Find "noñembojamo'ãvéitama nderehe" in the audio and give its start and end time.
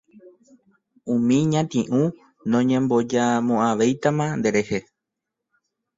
2.51-4.79